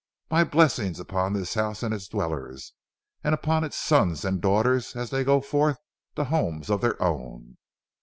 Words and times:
My 0.31 0.43
blessing 0.43 0.99
upon 0.99 1.33
this 1.33 1.53
house 1.53 1.83
and 1.83 1.93
its 1.93 2.07
dwellers, 2.07 2.73
and 3.23 3.35
upon 3.35 3.63
its 3.63 3.77
sons 3.77 4.25
and 4.25 4.41
daughters 4.41 4.95
as 4.95 5.11
they 5.11 5.23
go 5.23 5.41
forth 5.41 5.77
to 6.15 6.23
homes 6.23 6.71
of 6.71 6.81
their 6.81 6.99
own." 6.99 7.57